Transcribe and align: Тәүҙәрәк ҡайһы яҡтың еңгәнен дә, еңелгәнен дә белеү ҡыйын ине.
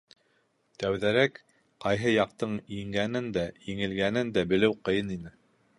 Тәүҙәрәк 0.83 1.37
ҡайһы 1.85 2.15
яҡтың 2.15 2.57
еңгәнен 2.77 3.29
дә, 3.37 3.45
еңелгәнен 3.71 4.35
дә 4.39 4.49
белеү 4.55 4.79
ҡыйын 4.89 5.17
ине. 5.21 5.39